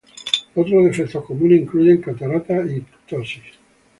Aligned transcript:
Otros 0.55 0.83
defectos 0.83 1.23
comunes 1.23 1.61
incluyen 1.61 2.01
cataratas 2.01 2.71
y 2.71 2.79
ptosis. 3.05 3.43